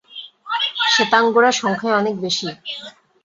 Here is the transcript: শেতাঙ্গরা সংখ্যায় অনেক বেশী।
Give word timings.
শেতাঙ্গরা 0.93 1.51
সংখ্যায় 1.61 1.97
অনেক 1.97 2.15
বেশী। 2.21 2.47